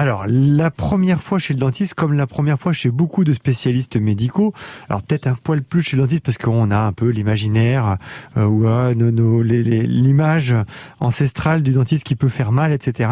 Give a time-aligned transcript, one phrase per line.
[0.00, 3.96] Alors, la première fois chez le dentiste, comme la première fois chez beaucoup de spécialistes
[3.96, 4.54] médicaux,
[4.88, 7.96] alors peut-être un poil plus chez le dentiste parce qu'on a un peu l'imaginaire
[8.36, 10.54] euh, ou euh, l'image
[11.00, 13.10] ancestrale du dentiste qui peut faire mal, etc.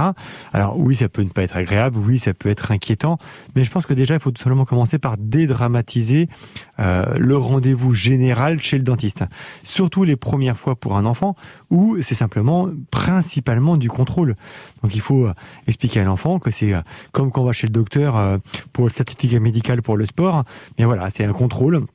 [0.52, 3.18] Alors oui, ça peut ne pas être agréable, oui, ça peut être inquiétant,
[3.56, 6.28] mais je pense que déjà, il faut tout simplement commencer par dédramatiser
[6.78, 9.24] euh, le rendez-vous général chez le dentiste.
[9.64, 11.34] Surtout les premières fois pour un enfant
[11.68, 14.36] où c'est simplement principalement du contrôle.
[14.84, 15.28] Donc il faut
[15.66, 16.82] expliquer à l'enfant que c'est euh,
[17.12, 18.38] comme quand on va chez le docteur euh,
[18.72, 20.44] pour le certificat médical pour le sport.
[20.78, 21.86] Mais voilà, c'est un contrôle.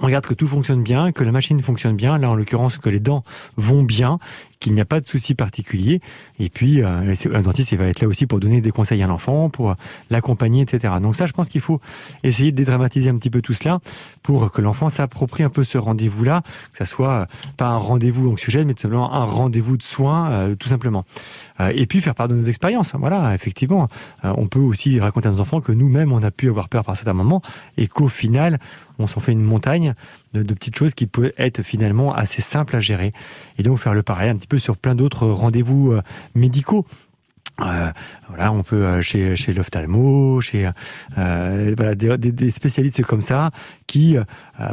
[0.00, 2.88] On regarde que tout fonctionne bien, que la machine fonctionne bien, là en l'occurrence que
[2.88, 3.22] les dents
[3.56, 4.18] vont bien,
[4.64, 6.00] qu'il n'y a pas de souci particulier.
[6.40, 9.06] Et puis, euh, un dentiste il va être là aussi pour donner des conseils à
[9.06, 9.74] l'enfant, pour
[10.08, 10.94] l'accompagner, etc.
[11.02, 11.80] Donc ça, je pense qu'il faut
[12.22, 13.80] essayer de dédramatiser un petit peu tout cela
[14.22, 16.40] pour que l'enfant s'approprie un peu ce rendez-vous-là,
[16.72, 17.26] que ça soit
[17.58, 21.04] pas un rendez-vous anxiogène, mais tout simplement un rendez-vous de soins, euh, tout simplement.
[21.60, 22.92] Euh, et puis faire part de nos expériences.
[22.94, 23.88] Voilà, effectivement,
[24.22, 26.96] on peut aussi raconter à nos enfants que nous-mêmes, on a pu avoir peur par
[26.96, 27.42] certains moments
[27.76, 28.58] et qu'au final,
[28.98, 29.94] on s'en fait une montagne
[30.42, 33.12] de, petites choses qui peuvent être finalement assez simples à gérer.
[33.58, 36.02] Et donc faire le pareil un petit peu sur plein d'autres rendez-vous euh,
[36.34, 36.86] médicaux.
[37.60, 37.92] Euh,
[38.26, 40.68] voilà, on peut euh, chez chez l'ophtalmo, chez
[41.14, 43.52] voilà, des, spécialistes comme ça
[43.86, 44.16] qui,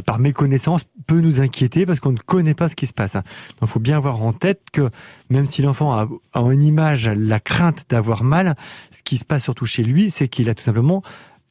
[0.04, 3.12] par méconnaissance, peut nous inquiéter parce qu'on ne connaît pas ce qui se passe.
[3.12, 3.24] Donc,
[3.62, 4.90] il faut bien avoir en tête que
[5.30, 8.56] même si l'enfant a en image la crainte d'avoir mal,
[8.90, 11.02] ce qui se passe surtout chez lui, c'est qu'il a tout simplement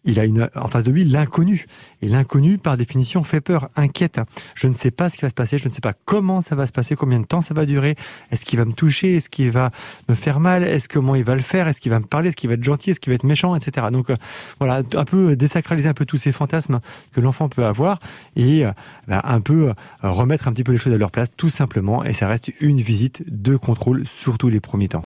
[0.03, 1.65] il a une, en face de lui l'inconnu.
[2.01, 4.19] Et l'inconnu, par définition, fait peur, inquiète.
[4.55, 6.55] Je ne sais pas ce qui va se passer, je ne sais pas comment ça
[6.55, 7.95] va se passer, combien de temps ça va durer.
[8.31, 9.17] Est-ce qu'il va me toucher?
[9.17, 9.71] Est-ce qu'il va
[10.09, 10.63] me faire mal?
[10.63, 11.67] Est-ce comment il va le faire?
[11.67, 12.29] Est-ce qu'il va me parler?
[12.29, 12.91] Est-ce qu'il va être gentil?
[12.91, 13.55] Est-ce qu'il va être méchant?
[13.55, 13.87] Etc.
[13.91, 14.15] Donc euh,
[14.59, 16.79] voilà, un peu désacraliser un peu tous ces fantasmes
[17.13, 17.99] que l'enfant peut avoir
[18.35, 18.71] et euh,
[19.07, 22.03] bah, un peu euh, remettre un petit peu les choses à leur place, tout simplement.
[22.03, 24.99] Et ça reste une visite de contrôle, surtout les premiers temps.